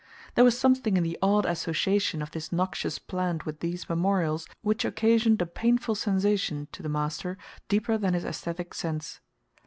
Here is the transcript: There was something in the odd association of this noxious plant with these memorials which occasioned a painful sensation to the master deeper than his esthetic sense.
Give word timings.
There 0.33 0.43
was 0.43 0.57
something 0.57 0.97
in 0.97 1.03
the 1.03 1.15
odd 1.21 1.45
association 1.45 2.23
of 2.23 2.31
this 2.31 2.51
noxious 2.51 2.97
plant 2.97 3.45
with 3.45 3.59
these 3.59 3.87
memorials 3.87 4.47
which 4.63 4.83
occasioned 4.83 5.39
a 5.43 5.45
painful 5.45 5.93
sensation 5.93 6.67
to 6.71 6.81
the 6.81 6.89
master 6.89 7.37
deeper 7.69 7.99
than 7.99 8.15
his 8.15 8.25
esthetic 8.25 8.73
sense. 8.73 9.19